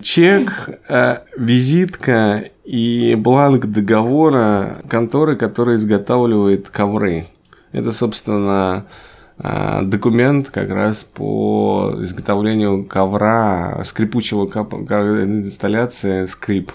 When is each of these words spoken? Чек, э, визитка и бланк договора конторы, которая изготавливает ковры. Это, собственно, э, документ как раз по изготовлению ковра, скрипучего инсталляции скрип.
Чек, 0.00 0.70
э, 0.88 1.18
визитка 1.36 2.44
и 2.64 3.14
бланк 3.16 3.66
договора 3.66 4.82
конторы, 4.88 5.36
которая 5.36 5.76
изготавливает 5.76 6.68
ковры. 6.68 7.28
Это, 7.72 7.90
собственно, 7.92 8.86
э, 9.38 9.80
документ 9.82 10.50
как 10.50 10.70
раз 10.70 11.02
по 11.04 11.96
изготовлению 12.00 12.84
ковра, 12.84 13.82
скрипучего 13.84 14.46
инсталляции 14.46 16.26
скрип. 16.26 16.72